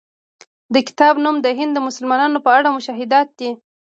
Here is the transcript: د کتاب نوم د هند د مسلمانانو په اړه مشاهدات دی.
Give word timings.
د 0.73 0.75
کتاب 0.87 1.15
نوم 1.23 1.35
د 1.45 1.47
هند 1.57 1.71
د 1.75 1.79
مسلمانانو 1.87 2.43
په 2.45 2.49
اړه 2.57 2.69
مشاهدات 2.77 3.27
دی. 3.39 3.49